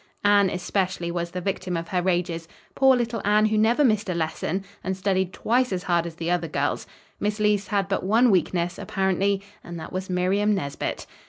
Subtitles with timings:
[0.23, 4.15] Anne, especially, was the victim of her rages poor little Anne who never missed a
[4.15, 6.87] lesson and studied twice as hard as the other girls.
[7.19, 11.05] Miss Leece had but one weakness, apparently, and that was Miriam Nesbit.